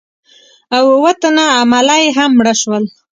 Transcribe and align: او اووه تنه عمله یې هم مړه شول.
او 0.77 0.83
اووه 0.95 1.11
تنه 1.21 1.45
عمله 1.59 1.95
یې 2.03 2.09
هم 2.17 2.31
مړه 2.39 2.53
شول. 2.61 2.83